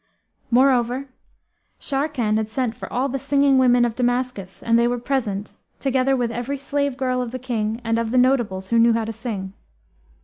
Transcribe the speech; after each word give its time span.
Moreover, 0.49 1.09
Sharrkan 1.79 2.37
had 2.37 2.49
sent 2.49 2.75
for 2.75 2.91
all 2.91 3.07
the 3.07 3.19
singing 3.19 3.59
women 3.59 3.85
of 3.85 3.95
Damascus 3.95 4.63
and 4.63 4.79
they 4.79 4.87
were 4.87 4.97
present, 4.97 5.53
together 5.79 6.15
with 6.17 6.31
every 6.31 6.57
slave 6.57 6.97
girl 6.97 7.21
of 7.21 7.29
the 7.29 7.37
King 7.37 7.79
and 7.83 7.99
of 7.99 8.09
the 8.09 8.17
notables 8.17 8.69
who 8.69 8.79
knew 8.79 8.93
how 8.93 9.05
to 9.05 9.13
sing. 9.13 9.53